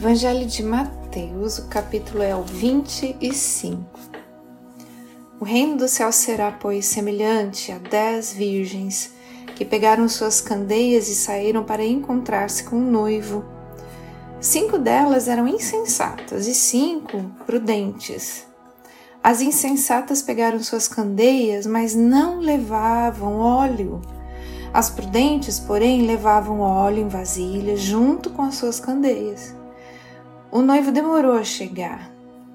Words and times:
Evangelho 0.00 0.46
de 0.46 0.62
Mateus, 0.62 1.58
o 1.58 1.66
capítulo 1.66 2.22
é 2.22 2.32
o 2.32 2.44
25. 2.44 3.82
O 5.40 5.44
reino 5.44 5.76
do 5.76 5.88
céu 5.88 6.12
será, 6.12 6.52
pois, 6.52 6.86
semelhante 6.86 7.72
a 7.72 7.78
dez 7.78 8.32
virgens 8.32 9.10
que 9.56 9.64
pegaram 9.64 10.08
suas 10.08 10.40
candeias 10.40 11.08
e 11.08 11.16
saíram 11.16 11.64
para 11.64 11.84
encontrar-se 11.84 12.62
com 12.62 12.76
o 12.76 12.78
um 12.78 12.88
noivo. 12.88 13.44
Cinco 14.40 14.78
delas 14.78 15.26
eram 15.26 15.48
insensatas 15.48 16.46
e 16.46 16.54
cinco 16.54 17.20
prudentes. 17.44 18.46
As 19.20 19.40
insensatas 19.40 20.22
pegaram 20.22 20.62
suas 20.62 20.86
candeias, 20.86 21.66
mas 21.66 21.96
não 21.96 22.38
levavam 22.38 23.40
óleo. 23.40 24.00
As 24.72 24.90
prudentes, 24.90 25.58
porém, 25.58 26.06
levavam 26.06 26.60
óleo 26.60 27.00
em 27.00 27.08
vasilhas 27.08 27.80
junto 27.80 28.30
com 28.30 28.42
as 28.42 28.54
suas 28.54 28.78
candeias. 28.78 29.58
O 30.50 30.62
noivo 30.62 30.90
demorou 30.90 31.34
a 31.34 31.44
chegar 31.44 32.10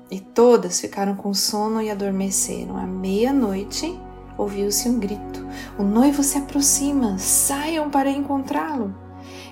e 0.09 0.19
todas 0.19 0.81
ficaram 0.81 1.15
com 1.15 1.31
sono 1.31 1.79
e 1.79 1.91
adormeceram. 1.91 2.75
À 2.75 2.87
meia-noite 2.87 3.99
ouviu-se 4.35 4.89
um 4.89 4.97
grito: 4.97 5.45
O 5.77 5.83
noivo 5.83 6.23
se 6.23 6.39
aproxima, 6.39 7.19
saiam 7.19 7.91
para 7.91 8.09
encontrá-lo. 8.09 8.95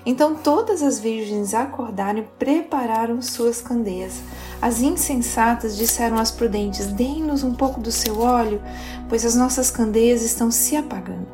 Então 0.04 0.34
todas 0.34 0.82
as 0.82 0.98
virgens 0.98 1.54
acordaram 1.54 2.18
e 2.18 2.28
prepararam 2.36 3.22
suas 3.22 3.62
candeias. 3.62 4.20
As 4.60 4.82
insensatas 4.82 5.76
disseram 5.76 6.18
às 6.18 6.32
prudentes: 6.32 6.86
Deem-nos 6.86 7.44
um 7.44 7.54
pouco 7.54 7.80
do 7.80 7.92
seu 7.92 8.18
óleo, 8.18 8.60
pois 9.08 9.24
as 9.24 9.36
nossas 9.36 9.70
candeias 9.70 10.20
estão 10.20 10.50
se 10.50 10.74
apagando. 10.74 11.28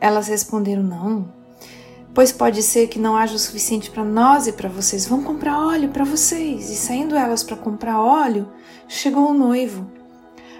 Elas 0.00 0.26
responderam: 0.26 0.82
Não 0.82 1.39
pois 2.14 2.32
pode 2.32 2.62
ser 2.62 2.88
que 2.88 2.98
não 2.98 3.16
haja 3.16 3.34
o 3.34 3.38
suficiente 3.38 3.90
para 3.90 4.04
nós 4.04 4.46
e 4.46 4.52
para 4.52 4.68
vocês. 4.68 5.06
Vão 5.06 5.22
comprar 5.22 5.58
óleo 5.58 5.90
para 5.90 6.04
vocês. 6.04 6.70
E 6.70 6.76
saindo 6.76 7.16
elas 7.16 7.42
para 7.42 7.56
comprar 7.56 8.00
óleo, 8.00 8.48
chegou 8.88 9.30
o 9.30 9.34
noivo. 9.34 9.90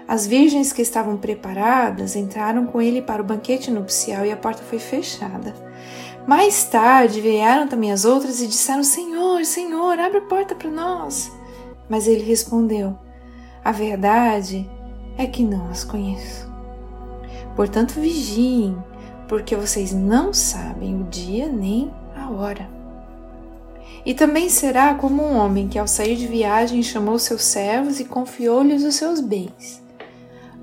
As 0.07 0.27
virgens 0.27 0.73
que 0.73 0.81
estavam 0.81 1.17
preparadas 1.17 2.15
entraram 2.15 2.65
com 2.65 2.81
ele 2.81 3.01
para 3.01 3.21
o 3.21 3.25
banquete 3.25 3.71
nupcial 3.71 4.25
e 4.25 4.31
a 4.31 4.37
porta 4.37 4.61
foi 4.63 4.79
fechada. 4.79 5.53
Mais 6.27 6.63
tarde 6.65 7.21
vieram 7.21 7.67
também 7.67 7.91
as 7.91 8.05
outras 8.05 8.41
e 8.41 8.47
disseram: 8.47 8.83
Senhor, 8.83 9.43
Senhor, 9.45 9.99
abre 9.99 10.19
a 10.19 10.27
porta 10.27 10.53
para 10.53 10.69
nós. 10.69 11.31
Mas 11.89 12.07
ele 12.07 12.23
respondeu: 12.23 12.97
A 13.63 13.71
verdade 13.71 14.69
é 15.17 15.25
que 15.25 15.43
não 15.43 15.69
as 15.69 15.83
conheço. 15.83 16.49
Portanto, 17.55 17.99
vigiem 17.99 18.77
porque 19.31 19.55
vocês 19.55 19.93
não 19.93 20.33
sabem 20.33 20.99
o 20.99 21.05
dia 21.05 21.47
nem 21.47 21.89
a 22.13 22.29
hora. 22.29 22.69
E 24.05 24.13
também 24.13 24.49
será 24.49 24.93
como 24.93 25.23
um 25.23 25.37
homem 25.37 25.69
que, 25.69 25.79
ao 25.79 25.87
sair 25.87 26.17
de 26.17 26.27
viagem, 26.27 26.83
chamou 26.83 27.17
seus 27.17 27.41
servos 27.41 28.01
e 28.01 28.03
confiou-lhes 28.03 28.83
os 28.83 28.95
seus 28.95 29.21
bens. 29.21 29.81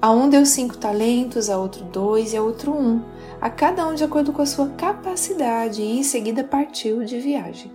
A 0.03 0.11
um 0.11 0.29
deu 0.29 0.45
cinco 0.45 0.77
talentos, 0.77 1.49
a 1.49 1.57
outro 1.57 1.83
dois 1.85 2.35
e 2.35 2.37
a 2.37 2.43
outro 2.43 2.71
um, 2.71 3.03
a 3.41 3.49
cada 3.49 3.89
um 3.89 3.95
de 3.95 4.05
acordo 4.05 4.35
com 4.35 4.43
a 4.43 4.47
sua 4.47 4.69
capacidade, 4.77 5.81
e 5.81 6.01
em 6.01 6.03
seguida 6.03 6.45
partiu 6.45 7.03
de 7.07 7.19
viagem. 7.19 7.73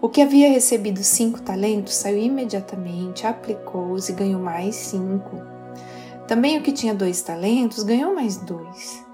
O 0.00 0.08
que 0.08 0.20
havia 0.20 0.50
recebido 0.50 1.04
cinco 1.04 1.40
talentos 1.40 1.94
saiu 1.94 2.18
imediatamente, 2.18 3.24
aplicou-os 3.24 4.08
e 4.08 4.12
ganhou 4.12 4.40
mais 4.40 4.74
cinco. 4.74 5.40
Também 6.26 6.58
o 6.58 6.62
que 6.62 6.72
tinha 6.72 6.92
dois 6.92 7.22
talentos 7.22 7.84
ganhou 7.84 8.12
mais 8.12 8.36
dois. 8.38 9.11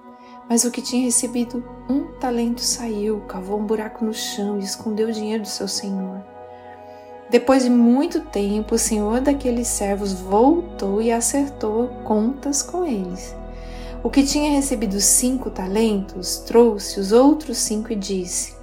Mas 0.49 0.65
o 0.65 0.71
que 0.71 0.81
tinha 0.81 1.05
recebido 1.05 1.63
um 1.89 2.05
talento 2.19 2.63
saiu, 2.63 3.21
cavou 3.29 3.59
um 3.59 3.67
buraco 3.67 4.05
no 4.05 4.15
chão 4.15 4.59
e 4.59 4.65
escondeu 4.65 5.09
o 5.09 5.13
dinheiro 5.13 5.43
do 5.43 5.49
seu 5.49 5.69
senhor. 5.69 6.23
Depois 7.31 7.63
de 7.63 7.69
muito 7.69 8.21
tempo, 8.21 8.75
o 8.75 8.79
senhor 8.79 9.21
daqueles 9.21 9.69
servos 9.69 10.15
voltou 10.15 11.03
e 11.03 11.13
acertou 11.13 11.89
contas 12.05 12.63
com 12.63 12.87
eles. 12.87 13.37
O 14.03 14.09
que 14.09 14.23
tinha 14.23 14.53
recebido 14.53 14.99
cinco 15.01 15.51
talentos 15.51 16.39
trouxe 16.39 16.99
os 16.99 17.13
outros 17.13 17.59
cinco 17.59 17.93
e 17.93 17.97
disse: 17.97 18.55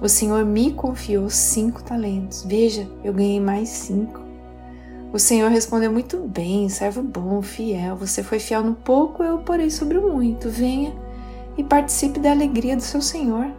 O 0.00 0.08
senhor 0.08 0.44
me 0.44 0.72
confiou 0.72 1.30
cinco 1.30 1.84
talentos. 1.84 2.42
Veja, 2.42 2.88
eu 3.04 3.12
ganhei 3.12 3.38
mais 3.38 3.68
cinco. 3.68 4.20
O 5.12 5.18
senhor 5.18 5.50
respondeu 5.50 5.92
muito 5.92 6.18
bem, 6.18 6.68
servo 6.68 7.02
bom, 7.02 7.40
fiel. 7.42 7.94
Você 7.96 8.22
foi 8.22 8.40
fiel 8.40 8.64
no 8.64 8.74
pouco, 8.74 9.22
eu 9.22 9.38
porei 9.38 9.70
sobre 9.70 9.98
o 9.98 10.12
muito. 10.12 10.48
Venha 10.48 10.92
e 11.60 11.64
participe 11.64 12.18
da 12.18 12.30
alegria 12.30 12.74
do 12.74 12.82
seu 12.82 13.02
Senhor. 13.02 13.52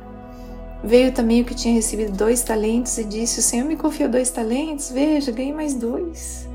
Veio 0.84 1.12
também 1.12 1.42
o 1.42 1.46
que 1.46 1.54
tinha 1.54 1.76
recebido 1.76 2.18
dois 2.18 2.42
talentos 2.42 2.98
e 2.98 3.04
disse: 3.04 3.40
O 3.40 3.44
Senhor 3.44 3.66
me 3.66 3.76
confiou 3.76 4.10
dois 4.10 4.32
talentos, 4.32 4.90
veja, 4.90 5.32
ganhei 5.32 5.54
mais 5.54 5.76
dois. 5.76 6.50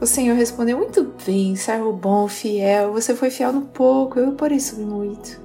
O 0.00 0.06
Senhor 0.06 0.36
respondeu: 0.36 0.78
Muito 0.78 1.12
bem, 1.26 1.56
servo 1.56 1.92
bom, 1.92 2.28
fiel, 2.28 2.92
você 2.92 3.16
foi 3.16 3.30
fiel 3.30 3.52
no 3.52 3.62
pouco, 3.62 4.20
eu 4.20 4.32
por 4.32 4.52
isso 4.52 4.80
muito. 4.80 5.40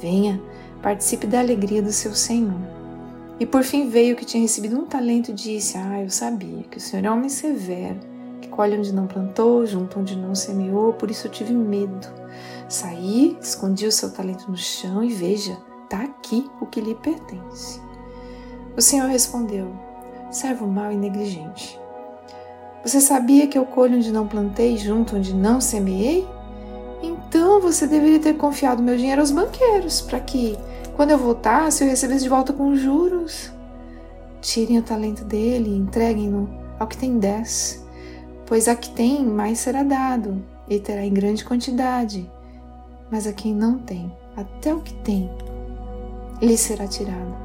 Venha, 0.00 0.40
participe 0.82 1.26
da 1.26 1.40
alegria 1.40 1.82
do 1.82 1.92
seu 1.92 2.14
Senhor. 2.14 2.80
E 3.38 3.44
por 3.44 3.62
fim 3.62 3.88
veio 3.88 4.14
o 4.14 4.16
que 4.16 4.24
tinha 4.24 4.42
recebido 4.42 4.78
um 4.78 4.86
talento 4.86 5.30
e 5.30 5.34
disse: 5.34 5.76
Ah, 5.76 6.00
eu 6.02 6.08
sabia 6.08 6.62
que 6.70 6.78
o 6.78 6.80
Senhor 6.80 7.04
é 7.04 7.10
homem 7.10 7.28
severo, 7.28 8.00
colhe 8.60 8.76
onde 8.76 8.92
não 8.92 9.06
plantou, 9.06 9.64
junto 9.64 9.98
onde 9.98 10.14
não 10.14 10.34
semeou, 10.34 10.92
por 10.92 11.10
isso 11.10 11.26
eu 11.26 11.30
tive 11.30 11.54
medo. 11.54 12.06
Saí, 12.68 13.38
escondi 13.40 13.86
o 13.86 13.92
seu 13.92 14.12
talento 14.12 14.50
no 14.50 14.56
chão 14.58 15.02
e 15.02 15.08
veja, 15.08 15.56
está 15.84 16.02
aqui 16.02 16.46
o 16.60 16.66
que 16.66 16.78
lhe 16.78 16.94
pertence. 16.94 17.80
O 18.76 18.82
Senhor 18.82 19.08
respondeu: 19.08 19.72
Servo 20.30 20.66
mau 20.66 20.92
e 20.92 20.94
negligente. 20.94 21.80
Você 22.84 23.00
sabia 23.00 23.46
que 23.46 23.56
eu 23.56 23.64
colho 23.64 23.96
onde 23.96 24.12
não 24.12 24.28
plantei, 24.28 24.76
junto 24.76 25.16
onde 25.16 25.32
não 25.34 25.58
semeei? 25.58 26.28
Então 27.02 27.62
você 27.62 27.86
deveria 27.86 28.18
ter 28.18 28.36
confiado 28.36 28.82
meu 28.82 28.94
dinheiro 28.94 29.22
aos 29.22 29.30
banqueiros, 29.30 30.02
para 30.02 30.20
que, 30.20 30.54
quando 30.96 31.12
eu 31.12 31.18
voltasse, 31.18 31.82
eu 31.82 31.88
recebesse 31.88 32.24
de 32.24 32.28
volta 32.28 32.52
com 32.52 32.76
juros. 32.76 33.50
Tirem 34.42 34.78
o 34.78 34.82
talento 34.82 35.24
dele 35.24 35.70
e 35.70 35.78
entreguem-no 35.78 36.46
ao 36.78 36.86
que 36.86 36.98
tem 36.98 37.18
dez, 37.18 37.82
pois 38.50 38.68
a 38.68 38.76
que 38.76 38.90
tem 38.90 39.24
mais 39.24 39.60
será 39.60 39.82
dado, 39.82 40.44
e 40.68 40.78
terá 40.78 41.06
em 41.06 41.14
grande 41.14 41.42
quantidade 41.42 42.30
mas 43.10 43.26
a 43.26 43.32
quem 43.32 43.52
não 43.52 43.78
tem, 43.78 44.10
até 44.36 44.72
o 44.72 44.80
que 44.80 44.94
tem, 45.02 45.28
lhe 46.40 46.56
será 46.56 46.86
tirado. 46.86 47.36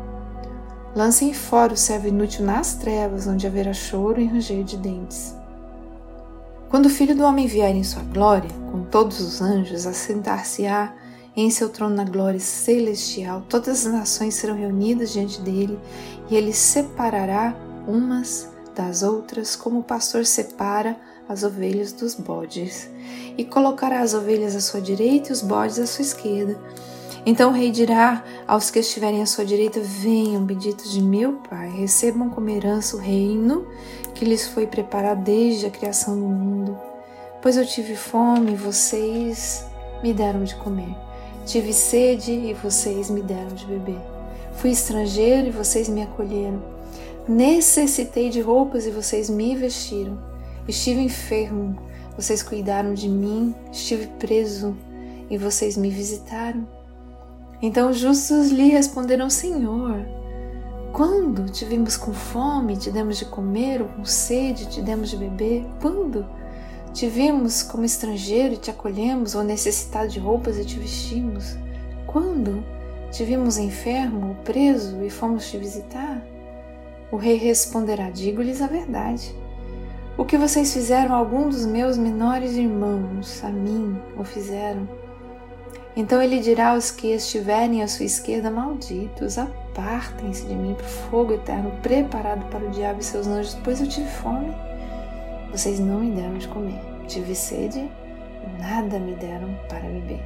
Lancem 0.96 1.34
fora 1.34 1.74
o 1.74 1.78
servo 1.78 2.08
inútil 2.08 2.46
nas 2.46 2.76
trevas, 2.76 3.28
onde 3.28 3.48
haverá 3.48 3.74
choro 3.74 4.22
e 4.22 4.28
ranger 4.28 4.64
de 4.64 4.78
dentes. 4.78 5.36
Quando 6.70 6.86
o 6.86 6.90
Filho 6.90 7.16
do 7.16 7.24
Homem 7.24 7.48
vier 7.48 7.76
em 7.76 7.84
sua 7.84 8.04
glória, 8.04 8.50
com 8.72 8.84
todos 8.84 9.20
os 9.20 9.42
anjos, 9.42 9.86
assentar-se-á 9.86 10.94
em 11.36 11.50
seu 11.50 11.68
trono 11.68 11.96
na 11.96 12.06
glória 12.06 12.40
celestial, 12.40 13.44
todas 13.50 13.86
as 13.86 13.92
nações 13.92 14.36
serão 14.36 14.56
reunidas 14.56 15.12
diante 15.12 15.42
dele, 15.42 15.78
e 16.30 16.36
ele 16.36 16.54
separará 16.54 17.54
umas 17.88 18.50
das 18.75 19.03
outras, 19.03 19.56
como 19.56 19.80
o 19.80 19.84
pastor 19.84 20.25
separa 20.25 20.96
as 21.28 21.44
ovelhas 21.44 21.91
dos 21.91 22.13
bodes, 22.13 22.90
e 23.38 23.44
colocará 23.44 24.02
as 24.02 24.13
ovelhas 24.13 24.56
à 24.56 24.62
sua 24.62 24.81
direita 24.81 25.30
e 25.30 25.31
os 25.31 25.41
bodes 25.41 25.80
à 25.80 25.88
sua 25.88 26.03
esquerda. 26.03 26.59
Então 27.25 27.50
o 27.50 27.53
rei 27.53 27.72
dirá 27.72 28.24
aos 28.47 28.69
que 28.69 28.80
estiverem 28.80 29.22
à 29.22 29.25
sua 29.25 29.44
direita: 29.44 29.80
Venham, 29.80 30.46
benditos 30.46 30.91
de 30.91 31.02
meu 31.02 31.34
Pai, 31.50 31.69
recebam 31.72 32.30
como 32.30 32.50
herança 32.50 32.96
o 32.96 33.00
reino 33.00 33.68
que 34.14 34.24
lhes 34.24 34.47
foi 34.47 34.68
preparado 34.68 35.24
desde 35.24 35.66
a 35.66 35.72
criação 35.72 36.16
do 36.16 36.25
mundo. 36.25 36.78
Pois 37.41 37.58
eu 37.58 37.66
tive 37.66 37.96
fome 37.96 38.53
e 38.53 38.56
vocês 38.56 39.66
me 40.03 40.14
deram 40.14 40.44
de 40.44 40.56
comer. 40.56 40.96
Tive 41.46 41.74
sede 41.74 42.31
e 42.31 42.53
vocês 42.53 43.09
me 43.09 43.22
deram 43.22 43.53
de 43.53 43.66
beber. 43.66 44.00
Fui 44.53 44.72
estrangeiro 44.72 45.47
e 45.47 45.52
vocês 45.52 45.90
me 45.90 46.02
acolheram. 46.02 46.61
Necessitei 47.28 48.30
de 48.30 48.40
roupas 48.40 48.86
e 48.86 48.92
vocês 48.92 49.32
me 49.32 49.56
vestiram. 49.56 50.16
Estive 50.68 51.02
enfermo, 51.02 51.76
vocês 52.16 52.44
cuidaram 52.44 52.94
de 52.94 53.10
mim, 53.10 53.56
estive 53.72 54.06
preso 54.20 54.78
e 55.28 55.36
vocês 55.36 55.76
me 55.76 55.90
visitaram. 55.90 56.68
Então 57.64 57.90
os 57.90 57.98
justos 57.98 58.52
lhe 58.52 58.70
responderam: 58.70 59.28
Senhor, 59.28 60.06
quando 60.94 61.50
te 61.50 61.66
vimos 61.66 61.98
com 61.98 62.14
fome, 62.14 62.78
te 62.78 62.92
demos 62.92 63.18
de 63.18 63.26
comer, 63.26 63.82
ou 63.82 63.88
com 63.88 64.06
sede, 64.06 64.68
te 64.68 64.82
demos 64.84 65.10
de 65.10 65.18
beber? 65.18 65.66
Quando 65.82 66.28
te 66.94 67.08
vimos 67.08 67.64
como 67.64 67.86
estrangeiro 67.86 68.54
e 68.54 68.58
te 68.58 68.70
acolhemos, 68.70 69.34
ou 69.34 69.44
necessitado 69.44 70.10
de 70.10 70.20
roupas 70.20 70.60
e 70.60 70.64
te 70.64 70.78
vestimos? 70.78 71.58
Quando 72.06 72.64
te 73.12 73.24
vimos 73.24 73.58
enfermo 73.58 74.30
ou 74.30 74.36
preso 74.44 75.04
e 75.04 75.10
fomos 75.10 75.50
te 75.50 75.58
visitar? 75.58 76.34
O 77.16 77.17
rei 77.17 77.38
responderá: 77.38 78.09
Digo-lhes 78.09 78.62
a 78.62 78.67
verdade. 78.67 79.34
O 80.17 80.26
que 80.26 80.38
vocês 80.38 80.73
fizeram 80.73 81.16
a 81.16 81.17
algum 81.17 81.47
dos 81.47 81.66
meus 81.66 81.97
menores 81.97 82.58
irmãos, 82.58 83.41
a 83.41 83.47
mim 83.47 83.97
o 84.17 84.26
fizeram. 84.26 84.85
Então 85.96 86.22
ele 86.22 86.41
dirá 86.41 86.72
aos 86.72 86.91
que 86.91 87.14
estiverem 87.14 87.82
à 87.82 87.88
sua 87.88 88.06
esquerda: 88.06 88.52
Malditos, 88.52 89.38
Apartem-se 89.38 90.46
de 90.46 90.56
mim 90.56 90.73
para 90.73 90.85
o 90.85 90.90
fogo 90.90 91.34
eterno 91.35 91.72
preparado 91.82 92.46
para 92.50 92.66
o 92.66 92.72
diabo 92.72 93.00
e 93.00 93.03
seus 93.03 93.28
anjos, 93.28 93.58
pois 93.64 93.79
eu 93.79 93.88
tive 93.88 94.09
fome. 94.09 94.53
Vocês 95.53 95.79
não 95.79 96.02
me 96.02 96.12
deram 96.12 96.38
de 96.38 96.50
comer. 96.50 96.82
Tive 97.08 97.34
sede, 97.34 97.90
nada 98.59 99.00
me 99.00 99.16
deram 99.16 99.58
para 99.70 99.88
beber. 99.88 100.20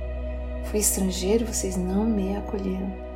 Fui 0.64 0.80
estrangeiro, 0.80 1.46
vocês 1.46 1.78
não 1.78 2.04
me 2.04 2.36
acolheram. 2.36 3.09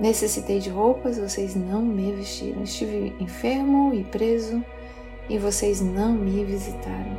Necessitei 0.00 0.58
de 0.58 0.70
roupas, 0.70 1.18
vocês 1.18 1.54
não 1.54 1.82
me 1.82 2.12
vestiram. 2.12 2.62
Estive 2.62 3.14
enfermo 3.20 3.92
e 3.94 4.04
preso, 4.04 4.64
e 5.28 5.38
vocês 5.38 5.80
não 5.80 6.12
me 6.12 6.44
visitaram. 6.44 7.16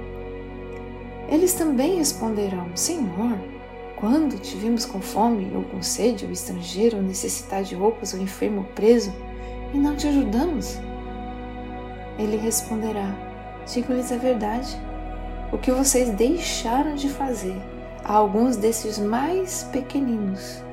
Eles 1.30 1.54
também 1.54 1.98
responderão: 1.98 2.76
Senhor, 2.76 3.38
quando 3.96 4.40
te 4.40 4.58
vimos 4.58 4.86
com 4.86 5.00
fome 5.00 5.52
ou 5.56 5.64
com 5.64 5.82
sede, 5.82 6.26
ou 6.26 6.32
estrangeiro, 6.32 6.98
ou 6.98 7.04
necessitar 7.04 7.64
de 7.64 7.76
roupas, 7.76 8.14
ou 8.14 8.20
enfermo 8.20 8.60
ou 8.60 8.66
preso, 8.76 9.14
e 9.74 9.78
não 9.78 9.96
te 9.96 10.08
ajudamos? 10.08 10.78
Ele 12.20 12.38
responderá: 12.38 13.16
Digo-lhes 13.72 14.12
a 14.12 14.18
verdade. 14.18 14.78
O 15.52 15.58
que 15.58 15.72
vocês 15.72 16.10
deixaram 16.10 16.96
de 16.96 17.08
fazer 17.08 17.56
a 18.04 18.14
alguns 18.14 18.58
desses 18.58 18.98
mais 19.00 19.64
pequeninos, 19.72 20.64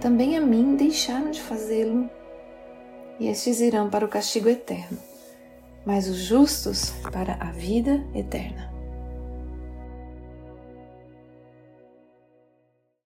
também 0.00 0.36
a 0.36 0.40
mim 0.40 0.76
deixaram 0.76 1.30
de 1.30 1.40
fazê-lo. 1.40 2.08
E 3.18 3.28
estes 3.28 3.60
irão 3.60 3.90
para 3.90 4.04
o 4.04 4.08
castigo 4.08 4.48
eterno, 4.48 4.98
mas 5.84 6.08
os 6.08 6.16
justos 6.16 6.90
para 7.12 7.34
a 7.34 7.52
vida 7.52 8.02
eterna. 8.14 8.79